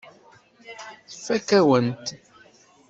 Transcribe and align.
Tfakk-awen-t. 1.11 2.07